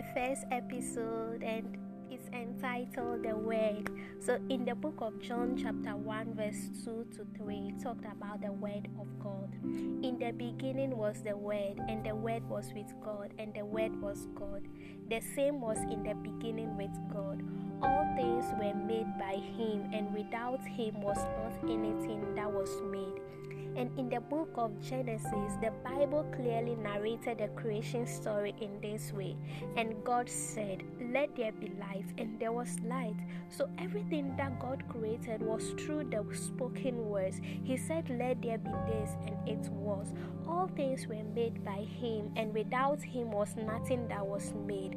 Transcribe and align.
my 0.00 0.14
first 0.14 0.44
episode, 0.50 1.42
and 1.42 1.76
it's 2.10 2.28
entitled 2.28 3.22
The 3.22 3.36
Word. 3.36 3.90
So, 4.18 4.38
in 4.48 4.64
the 4.64 4.74
book 4.74 4.98
of 5.00 5.20
John, 5.20 5.58
chapter 5.60 5.96
1, 5.96 6.34
verse 6.34 6.70
2 6.84 7.06
to 7.16 7.26
3, 7.36 7.74
it 7.74 7.82
talked 7.82 8.04
about 8.04 8.40
the 8.40 8.52
Word 8.52 8.88
of 8.98 9.06
God. 9.18 9.52
In 9.62 10.16
the 10.18 10.32
beginning 10.32 10.96
was 10.96 11.22
the 11.22 11.36
Word, 11.36 11.80
and 11.88 12.04
the 12.04 12.14
Word 12.14 12.48
was 12.48 12.72
with 12.74 12.92
God, 13.04 13.34
and 13.38 13.52
the 13.52 13.64
Word 13.64 14.00
was 14.00 14.26
God. 14.34 14.62
The 15.08 15.20
same 15.20 15.60
was 15.60 15.78
in 15.78 16.02
the 16.02 16.14
beginning 16.14 16.76
with 16.76 16.96
God. 17.12 17.42
All 17.82 18.06
things 18.16 18.46
were 18.58 18.74
made 18.74 19.18
by 19.18 19.34
Him, 19.34 19.90
and 19.92 20.14
without 20.14 20.64
Him 20.66 21.00
was 21.00 21.18
not 21.18 21.70
anything 21.70 22.34
that 22.36 22.50
was 22.50 22.70
made. 22.90 23.20
And 23.76 23.90
in 23.98 24.08
the 24.08 24.20
book 24.20 24.50
of 24.56 24.80
Genesis, 24.80 25.54
the 25.62 25.72
Bible 25.84 26.24
clearly 26.34 26.76
narrated 26.76 27.38
the 27.38 27.48
creation 27.48 28.06
story 28.06 28.54
in 28.60 28.80
this 28.80 29.12
way. 29.12 29.36
And 29.76 30.02
God 30.04 30.28
said, 30.28 30.82
Let 31.12 31.36
there 31.36 31.52
be 31.52 31.72
light, 31.80 32.06
and 32.18 32.38
there 32.40 32.52
was 32.52 32.78
light. 32.80 33.16
So 33.48 33.68
everything 33.78 34.34
that 34.36 34.58
God 34.58 34.82
created 34.88 35.42
was 35.42 35.70
through 35.78 36.10
the 36.10 36.24
spoken 36.34 37.08
words. 37.08 37.40
He 37.42 37.76
said, 37.76 38.10
Let 38.10 38.42
there 38.42 38.58
be 38.58 38.70
this, 38.86 39.10
and 39.26 39.48
it 39.48 39.70
was. 39.70 40.12
All 40.46 40.68
things 40.76 41.06
were 41.06 41.24
made 41.34 41.64
by 41.64 41.86
Him, 42.00 42.32
and 42.36 42.52
without 42.52 43.02
Him 43.02 43.30
was 43.30 43.54
nothing 43.56 44.08
that 44.08 44.26
was 44.26 44.52
made 44.66 44.96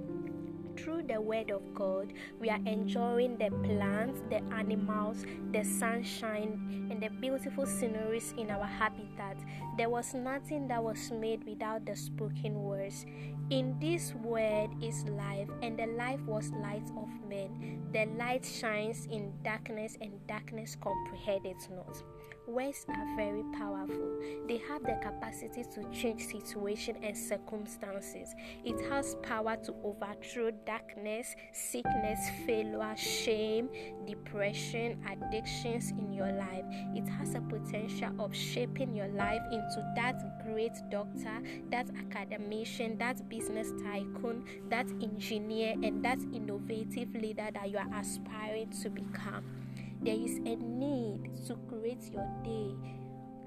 through 0.77 1.03
the 1.03 1.19
word 1.19 1.51
of 1.51 1.61
God, 1.73 2.13
we 2.39 2.49
are 2.49 2.59
enjoying 2.65 3.37
the 3.37 3.49
plants, 3.63 4.21
the 4.29 4.41
animals, 4.53 5.25
the 5.51 5.63
sunshine, 5.63 6.89
and 6.91 7.01
the 7.01 7.09
beautiful 7.09 7.65
sceneries 7.65 8.33
in 8.37 8.51
our 8.51 8.65
habitat. 8.65 9.37
There 9.77 9.89
was 9.89 10.13
nothing 10.13 10.67
that 10.67 10.83
was 10.83 11.11
made 11.11 11.43
without 11.45 11.85
the 11.85 11.95
spoken 11.95 12.63
words. 12.63 13.05
In 13.49 13.77
this 13.80 14.13
word 14.15 14.69
is 14.81 15.03
life, 15.05 15.49
and 15.61 15.77
the 15.77 15.88
life 15.88 16.21
was 16.21 16.52
light 16.52 16.89
of 16.97 17.09
men. 17.27 17.81
The 17.91 18.05
light 18.17 18.45
shines 18.45 19.05
in 19.11 19.33
darkness, 19.43 19.97
and 20.02 20.25
darkness 20.27 20.77
comprehend 20.81 21.45
it 21.45 21.67
not. 21.69 22.03
Words 22.45 22.86
are 22.89 23.16
very 23.16 23.41
powerful. 23.58 24.19
They 24.49 24.58
have 24.67 24.83
the 24.83 24.99
capacity 25.02 25.63
to 25.63 25.89
change 25.94 26.25
situation 26.27 26.97
and 27.02 27.17
circumstances. 27.17 28.36
It 28.66 28.77
has 28.89 29.16
power 29.23 29.55
to 29.63 29.73
overthrow 29.81 30.52
darkness, 30.66 31.36
sickness, 31.53 32.19
failure, 32.45 32.95
shame, 32.97 33.69
depression, 34.05 35.02
addictions 35.09 35.91
in 35.91 36.11
your 36.11 36.33
life. 36.33 36.66
It 36.94 37.08
has 37.08 37.33
a 37.33 37.39
potential 37.39 38.11
of 38.19 38.36
shaping 38.36 38.94
your 38.94 39.08
life 39.08 39.41
into 39.49 39.94
that 39.95 40.44
great 40.44 40.73
doctor, 40.91 41.41
that 41.71 41.88
academician, 42.11 42.97
that 42.97 43.30
business 43.30 43.71
tycoon, 43.83 44.44
that 44.69 44.88
engineer, 45.02 45.75
and 45.81 46.03
that 46.03 46.19
innovative 46.33 47.16
leader 47.16 47.47
that 47.53 47.69
you 47.69 47.77
are 47.77 47.99
aspiring 47.99 48.69
to 48.81 48.89
become. 48.89 49.62
There 50.03 50.15
is 50.15 50.35
a 50.39 50.57
need 50.57 51.31
to 51.47 51.55
create 51.69 52.11
your 52.11 52.27
day 52.43 52.75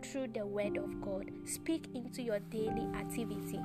through 0.03 0.29
the 0.29 0.47
Word 0.47 0.79
of 0.79 1.03
God. 1.03 1.31
Speak 1.45 1.89
into 1.95 2.23
your 2.23 2.39
daily 2.39 2.89
activity. 2.95 3.61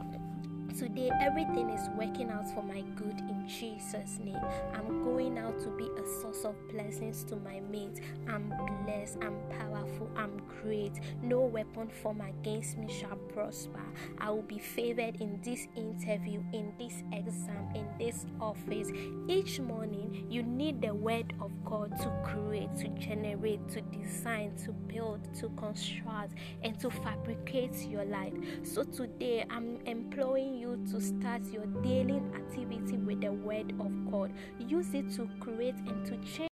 Today, 0.78 1.12
everything 1.20 1.70
is 1.70 1.90
working 1.98 2.30
out 2.30 2.50
for 2.56 2.64
my 2.64 2.82
good 2.96 3.20
in 3.20 3.46
Jesus' 3.48 4.20
name. 4.24 4.40
I'm 4.74 5.04
going 5.04 5.38
out 5.38 5.60
to 5.60 5.70
be 5.70 5.84
a 5.84 6.22
source 6.22 6.46
of 6.46 6.56
blessings 6.70 7.24
to 7.26 7.36
my 7.36 7.60
mates. 7.60 8.00
I'm 8.28 8.54
blessed, 8.86 9.18
I'm 9.22 9.38
powerful, 9.60 10.10
I'm 10.16 10.42
great. 10.62 10.94
No 11.22 11.42
weapon 11.42 11.90
formed 11.90 12.22
against 12.22 12.78
me 12.78 12.92
shall 12.92 13.18
prosper. 13.34 13.84
I 14.18 14.30
will 14.32 14.44
be 14.44 14.60
favored 14.60 15.18
in 15.20 15.42
this 15.44 15.68
interview, 15.76 16.42
in 16.54 16.74
this 16.80 17.04
exam, 17.12 17.70
in 17.76 17.88
this 18.00 18.26
office. 18.40 18.90
Each 19.28 19.60
morning, 19.60 20.26
you 20.30 20.42
need 20.42 20.82
the 20.82 20.94
word 20.94 21.34
of 21.42 21.52
God 21.66 21.98
to 22.00 22.12
create, 22.24 22.74
to 22.78 22.88
generate, 22.90 23.68
to 23.70 23.82
design, 23.82 24.56
to 24.66 24.72
build, 24.72 25.22
to 25.36 25.50
construct, 25.50 26.36
and 26.64 26.80
to 26.80 26.90
fabricate 26.90 27.76
your 27.88 28.06
life. 28.06 28.34
So 28.64 28.84
today, 28.84 29.46
I'm 29.50 29.78
employing 29.86 30.61
you 30.62 30.78
to 30.92 31.02
start 31.02 31.42
your 31.52 31.66
daily 31.82 32.22
activity 32.36 32.98
with 32.98 33.20
the 33.22 33.32
Word 33.32 33.74
of 33.80 33.92
God. 34.12 34.32
Use 34.60 34.94
it 34.94 35.12
to 35.16 35.28
create 35.40 35.76
and 35.88 36.06
to 36.06 36.16
change. 36.18 36.50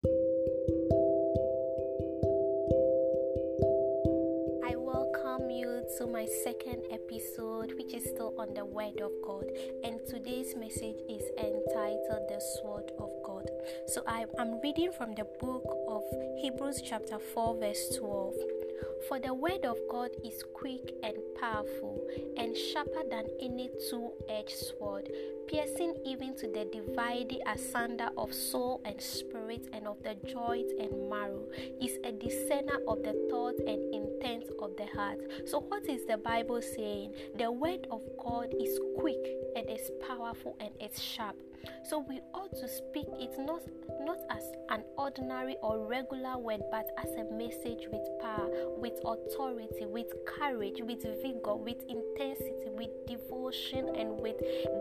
I 4.65 4.75
welcome 4.77 5.51
you 5.51 5.85
to 5.99 6.07
my 6.07 6.27
second 6.43 6.85
episode, 6.91 7.75
which 7.77 7.93
is 7.93 8.05
still 8.05 8.33
on 8.39 8.55
the 8.55 8.65
Word 8.65 8.99
of 9.03 9.13
God. 9.23 9.45
And 9.85 10.01
today's 10.09 10.57
message 10.57 10.97
is 11.11 11.25
entitled 11.37 12.25
The 12.31 12.41
Sword 12.57 12.91
of 12.99 13.11
God. 13.23 13.51
So 13.89 14.03
I, 14.07 14.25
am 14.39 14.59
reading 14.63 14.91
from 14.91 15.15
the 15.17 15.27
book 15.39 15.67
of 15.87 16.03
Hebrews, 16.41 16.81
chapter 16.83 17.19
4, 17.19 17.59
verse 17.61 17.99
12. 17.99 18.35
For 19.07 19.21
the 19.21 19.33
word 19.33 19.65
of 19.65 19.79
God 19.91 20.11
is 20.25 20.43
quick 20.55 20.95
and 21.03 21.17
powerful, 21.39 22.05
and 22.37 22.57
sharper 22.57 23.03
than 23.09 23.27
any 23.41 23.71
two 23.89 24.11
edged 24.29 24.57
sword, 24.57 25.11
piercing 25.47 25.95
even 26.05 26.35
to 26.37 26.49
the 26.49 26.65
dividing 26.73 27.41
asunder 27.47 28.11
of 28.17 28.35
soul 28.35 28.81
and 28.85 29.01
spirit, 29.01 29.69
and 29.73 29.87
of 29.87 30.03
the 30.03 30.17
joints 30.27 30.73
and 30.81 31.09
marrow, 31.09 31.47
is 31.81 31.99
a 32.05 32.13
discerner 32.13 32.81
of 32.89 33.03
the 33.03 33.15
thoughts 33.31 33.61
and 33.61 33.95
intents 33.95 34.51
of 34.61 34.77
the 34.77 34.87
heart. 34.87 35.21
So, 35.47 35.61
what 35.61 35.89
is 35.89 36.05
the 36.07 36.17
Bible 36.17 36.61
saying? 36.61 37.15
The 37.37 37.53
word 37.53 37.87
of 37.91 38.03
God 38.19 38.53
is 38.61 38.81
quick 38.99 39.25
and 39.55 39.71
is 39.71 39.91
powerful 40.07 40.57
and 40.61 40.71
it's 40.81 41.01
sharp. 41.01 41.37
So 41.85 41.99
we 41.99 42.21
ought 42.35 42.55
to 42.57 42.69
speak 42.69 43.07
it 43.19 43.39
not 43.39 43.63
not 44.01 44.19
as 44.31 44.45
an 44.71 44.85
ordinary 44.97 45.57
or 45.63 45.87
regular 45.87 46.39
word, 46.39 46.63
but 46.71 46.87
as 46.99 47.11
a 47.15 47.25
message 47.33 47.89
with 47.91 48.07
power, 48.21 48.49
with 48.79 48.88
authority, 49.05 49.87
with 49.87 50.13
courage, 50.25 50.81
with 50.81 51.03
vigor, 51.23 51.57
with 51.57 51.79
intensity, 51.89 52.68
with 52.79 53.07
devotion, 53.07 53.89
and 53.97 54.21
with 54.21 54.37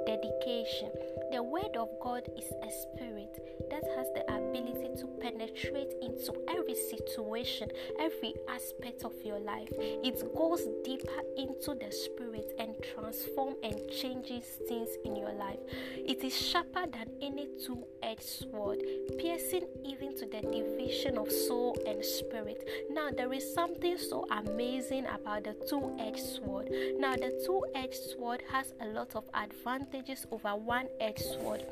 dedication. 0.06 0.92
The 1.32 1.42
word 1.42 1.76
of 1.76 1.90
God 2.02 2.30
is 2.38 2.46
a 2.64 2.72
spirit 2.72 3.42
that 3.70 3.84
has 3.98 4.08
the 4.14 4.24
ability 4.32 4.96
to 5.02 5.08
penetrate 5.20 5.94
into 6.02 6.34
every 6.48 6.76
situation, 6.76 7.70
every 8.00 8.36
aspect 8.50 9.04
of 9.04 9.14
your 9.26 9.40
life. 9.40 9.70
It 9.80 10.22
goes 10.36 10.62
deeper 10.86 11.22
into 11.38 11.74
the 11.74 11.92
spirit 11.92 12.54
and 12.60 12.76
transform 12.94 13.56
and 13.64 13.90
changes 13.90 14.46
things 14.68 14.90
in 15.04 15.16
your 15.16 15.34
life. 15.34 15.60
It 15.96 16.24
is 16.24 16.38
sharper 16.38 16.86
than 16.86 17.10
any 17.22 17.48
two-edged 17.66 18.24
sword, 18.24 18.80
piercing 19.18 19.68
even 19.86 20.16
to 20.18 20.26
the 20.26 20.42
division 20.42 21.18
of 21.18 21.32
soul 21.32 21.76
and 21.88 22.06
spirit. 22.06 22.64
Now 22.92 23.10
there 23.10 23.34
is 23.34 23.54
something 23.54 23.98
so 23.98 24.26
amazing 24.32 25.06
about 25.08 25.46
the 25.46 25.56
two-edged 25.68 26.20
sword. 26.20 26.70
Now 27.00 27.16
the 27.16 27.42
two-edged 27.46 27.87
sword 27.96 28.42
has 28.52 28.74
a 28.82 28.88
lot 28.88 29.16
of 29.16 29.24
advantages 29.34 30.26
over 30.32 30.56
one-edged 30.56 31.24
sword. 31.24 31.64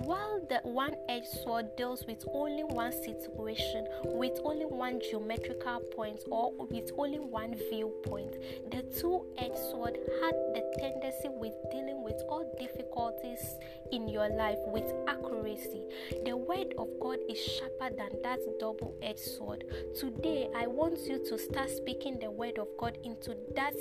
While 0.00 0.40
the 0.48 0.60
one 0.62 0.94
edged 1.08 1.26
sword 1.26 1.74
deals 1.76 2.04
with 2.06 2.22
only 2.32 2.64
one 2.64 2.92
situation, 2.92 3.86
with 4.04 4.38
only 4.44 4.66
one 4.66 5.00
geometrical 5.00 5.80
point, 5.96 6.22
or 6.30 6.52
with 6.66 6.90
only 6.98 7.18
one 7.18 7.54
viewpoint, 7.70 8.36
the 8.70 8.82
two 9.00 9.24
edged 9.38 9.56
sword 9.56 9.98
had 10.20 10.34
the 10.52 10.62
tendency 10.78 11.28
with 11.28 11.54
dealing 11.72 12.02
with 12.02 12.22
all 12.28 12.44
difficulties 12.58 13.56
in 13.90 14.06
your 14.06 14.28
life 14.28 14.58
with 14.66 14.92
accuracy. 15.08 15.82
The 16.24 16.36
word 16.36 16.74
of 16.76 16.88
God 17.00 17.18
is 17.28 17.38
sharper 17.38 17.96
than 17.96 18.20
that 18.22 18.40
double 18.60 18.94
edged 19.02 19.18
sword. 19.18 19.64
Today, 19.98 20.48
I 20.54 20.66
want 20.66 20.98
you 21.06 21.24
to 21.26 21.38
start 21.38 21.70
speaking 21.70 22.18
the 22.18 22.30
word 22.30 22.58
of 22.58 22.68
God 22.78 22.98
into 23.02 23.34
that 23.54 23.74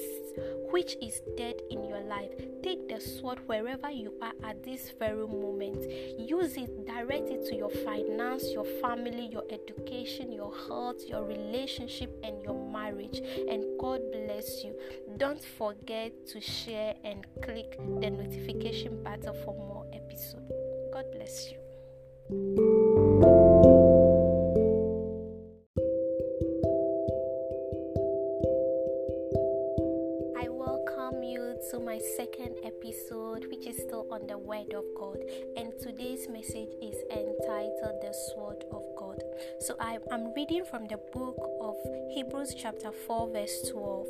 which 0.71 0.95
is 1.01 1.21
dead 1.38 1.56
in 1.69 1.83
your 1.83 2.01
life. 2.01 2.31
Take 2.63 2.88
the 2.88 3.00
sword 3.00 3.39
wherever 3.47 3.91
you 3.91 4.13
are 4.21 4.33
at 4.44 4.63
this 4.63 4.91
very 4.97 5.27
moment 5.27 5.85
use 6.17 6.57
it 6.57 6.85
direct 6.85 7.29
it 7.29 7.45
to 7.45 7.55
your 7.55 7.69
finance 7.69 8.51
your 8.51 8.65
family 8.81 9.27
your 9.31 9.43
education 9.49 10.31
your 10.31 10.53
health 10.67 11.01
your 11.07 11.23
relationship 11.23 12.11
and 12.23 12.43
your 12.43 12.55
marriage. 12.71 13.21
And 13.49 13.63
god 13.79 14.01
bless 14.11 14.63
you. 14.63 14.75
Don't 15.17 15.43
forget 15.43 16.11
to 16.27 16.41
share 16.41 16.95
and 17.03 17.25
click 17.41 17.77
the 18.01 18.09
notification 18.09 19.03
button 19.03 19.33
for 19.43 19.53
more 19.53 19.85
episodes. 19.93 20.51
God 20.93 21.05
bless 21.11 21.51
you 21.51 22.75
to 31.71 31.79
my 31.79 32.00
second 32.15 32.56
episode, 32.63 33.45
which 33.50 33.65
is 33.65 33.77
still 33.77 34.06
on 34.12 34.27
the 34.27 34.38
Word 34.38 34.73
of 34.73 34.83
God. 34.95 35.17
And 35.57 35.73
today's 35.81 36.27
message 36.29 36.69
is 36.81 36.95
entitled 37.09 38.01
The 38.01 38.13
Sword 38.33 38.65
of 38.71 38.83
God. 38.95 39.23
So 39.59 39.75
I, 39.79 39.97
am 40.12 40.33
reading 40.35 40.63
from 40.63 40.88
the 40.88 41.00
book 41.12 41.38
of 41.62 41.75
Hebrews, 42.13 42.53
chapter 42.56 42.91
4, 42.91 43.29
verse 43.31 43.69
12. 43.71 44.07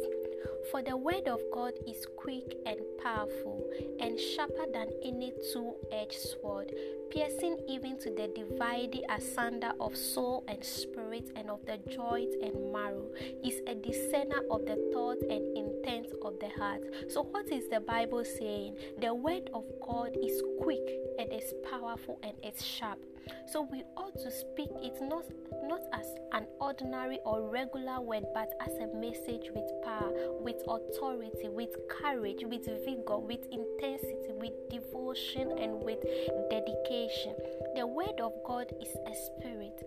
For 0.71 0.81
the 0.81 0.97
word 0.97 1.27
of 1.27 1.41
God 1.53 1.73
is 1.87 2.05
quick 2.17 2.57
and 2.65 2.79
powerful, 3.01 3.63
and 3.99 4.19
sharper 4.19 4.65
than 4.71 4.89
any 5.03 5.33
two 5.53 5.75
edged 5.91 6.19
sword, 6.19 6.73
piercing 7.09 7.57
even 7.67 7.97
to 7.99 8.09
the 8.09 8.27
dividing 8.35 9.03
asunder 9.09 9.71
of 9.79 9.95
soul 9.95 10.43
and 10.47 10.63
spirit, 10.63 11.31
and 11.35 11.49
of 11.49 11.65
the 11.65 11.77
joints 11.89 12.35
and 12.41 12.73
marrow, 12.73 13.07
is 13.43 13.61
a 13.67 13.75
discerner 13.75 14.41
of 14.49 14.65
the 14.65 14.75
thoughts 14.93 15.23
and 15.29 15.57
intents 15.57 16.13
of 16.23 16.39
the 16.39 16.49
heart. 16.57 16.81
So, 17.09 17.23
what 17.23 17.51
is 17.51 17.69
the 17.69 17.79
Bible 17.79 18.23
saying? 18.25 18.75
The 18.99 19.13
word 19.13 19.49
of 19.53 19.65
God 19.85 20.15
is 20.21 20.41
quick, 20.61 20.85
and 21.19 21.31
is 21.31 21.53
powerful, 21.69 22.19
and 22.23 22.33
it's 22.43 22.63
sharp. 22.63 22.99
So 23.45 23.61
we 23.71 23.83
ought 23.97 24.17
to 24.19 24.31
speak 24.31 24.69
it 24.81 25.01
not 25.01 25.25
not 25.67 25.81
as 25.93 26.05
an 26.33 26.45
ordinary 26.59 27.19
or 27.25 27.49
regular 27.49 28.01
word, 28.01 28.25
but 28.33 28.49
as 28.61 28.73
a 28.77 28.87
message 28.97 29.49
with 29.53 29.69
power, 29.83 30.11
with 30.41 30.61
authority, 30.67 31.49
with 31.49 31.73
courage, 31.89 32.43
with 32.43 32.65
vigor, 32.85 33.17
with 33.17 33.41
intensity, 33.51 34.31
with 34.33 34.53
devotion, 34.69 35.57
and 35.57 35.81
with 35.81 36.01
dedication. 36.49 37.35
The 37.75 37.87
word 37.87 38.19
of 38.21 38.33
God 38.45 38.71
is 38.81 38.93
a 39.07 39.15
spirit 39.15 39.81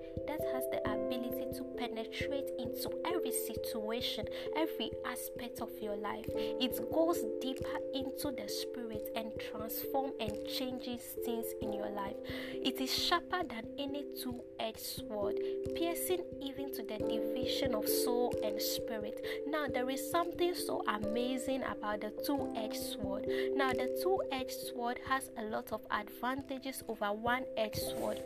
to 1.98 2.10
penetrate 2.10 2.50
into 2.58 2.90
every 3.06 3.32
situation, 3.32 4.26
every 4.56 4.90
aspect 5.06 5.60
of 5.60 5.70
your 5.80 5.96
life. 5.96 6.26
It 6.34 6.76
goes 6.92 7.18
deeper 7.40 7.78
into 7.94 8.30
the 8.30 8.48
spirit 8.48 9.10
and 9.16 9.32
transforms 9.50 10.12
and 10.20 10.32
changes 10.46 11.00
things 11.24 11.46
in 11.62 11.72
your 11.72 11.90
life. 11.90 12.16
It 12.52 12.80
is 12.80 12.92
sharper 12.92 13.42
than 13.48 13.66
any 13.78 14.04
two 14.20 14.40
edged 14.60 14.80
sword, 14.80 15.36
piercing 15.74 16.22
even 16.42 16.72
to 16.74 16.82
the 16.82 16.98
division 16.98 17.74
of 17.74 17.88
soul 17.88 18.34
and 18.42 18.60
spirit. 18.60 19.24
Now, 19.46 19.66
there 19.68 19.88
is 19.90 20.10
something 20.10 20.54
so 20.54 20.82
amazing 20.88 21.62
about 21.62 22.00
the 22.00 22.12
two 22.24 22.52
edged 22.56 22.76
sword. 22.76 23.26
Now, 23.54 23.72
the 23.72 23.98
two 24.02 24.22
edged 24.32 24.68
sword 24.68 25.00
has 25.08 25.30
a 25.38 25.44
lot 25.44 25.72
of 25.72 25.80
advantages 25.90 26.82
over 26.88 27.12
one 27.12 27.44
edged 27.56 27.78
sword. 27.78 28.22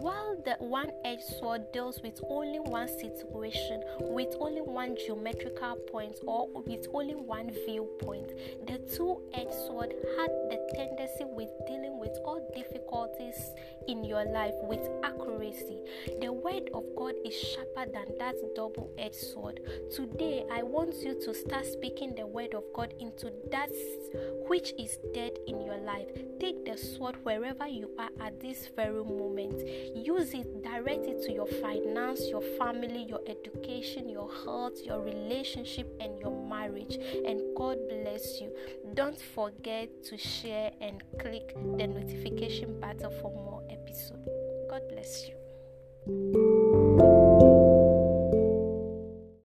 While 0.00 0.36
the 0.44 0.56
one 0.58 0.90
edged 1.04 1.22
sword 1.22 1.72
deals 1.72 2.02
with 2.02 2.20
only 2.28 2.60
one 2.60 2.86
situation, 2.86 3.82
with 4.00 4.34
only 4.40 4.60
one 4.60 4.94
geometrical 4.94 5.76
point, 5.90 6.18
or 6.26 6.48
with 6.66 6.86
only 6.92 7.14
one 7.14 7.50
viewpoint, 7.64 8.32
the 8.66 8.78
two 8.94 9.22
edged 9.32 9.54
sword 9.54 9.94
had 10.18 10.30
the 10.50 10.58
tendency 10.74 11.24
with 11.24 11.48
dealing 11.66 11.98
with 11.98 12.12
all 12.24 12.46
difficulties 12.54 13.54
in 13.88 14.04
your 14.04 14.24
life 14.24 14.54
with 14.62 14.88
accuracy. 15.02 15.78
The 16.20 16.32
word 16.32 16.70
of 16.74 16.84
God 16.96 17.14
is 17.24 17.34
sharper 17.34 17.90
than 17.90 18.18
that 18.18 18.34
double 18.54 18.90
edged 18.98 19.14
sword. 19.14 19.60
Today, 19.94 20.44
I 20.50 20.62
want 20.62 20.94
you 21.02 21.14
to 21.14 21.34
start 21.34 21.66
speaking 21.66 22.14
the 22.14 22.26
word 22.26 22.54
of 22.54 22.64
God 22.74 22.94
into 23.00 23.32
that 23.50 23.70
which 24.48 24.72
is 24.78 24.98
dead 25.12 25.32
in 25.46 25.60
your 25.60 25.78
life. 25.78 26.08
Take 26.40 26.64
the 26.64 26.76
sword 26.76 27.16
wherever 27.22 27.66
you 27.66 27.90
are 27.98 28.10
at 28.20 28.40
this 28.40 28.68
very 28.74 29.04
moment. 29.04 29.66
Use 29.94 30.34
it, 30.34 30.62
direct 30.62 31.06
it 31.06 31.22
to 31.26 31.32
your 31.32 31.46
finance, 31.46 32.28
your 32.28 32.42
family, 32.58 33.04
your 33.08 33.20
education, 33.26 34.08
your 34.08 34.30
health, 34.44 34.74
your 34.84 35.00
relationship, 35.00 35.92
and 36.00 36.18
your 36.18 36.44
marriage. 36.48 36.96
And 37.26 37.40
God 37.56 37.78
bless 37.88 38.40
you. 38.40 38.52
Don't 38.94 39.20
forget 39.34 40.04
to 40.04 40.16
share 40.16 40.70
and 40.80 41.02
click 41.18 41.54
the 41.76 41.86
notification 41.86 42.80
button 42.80 43.10
for 43.20 43.30
more 43.30 43.62
episodes. 43.86 44.28
God 44.68 44.82
bless 44.88 45.28
you. 45.28 46.45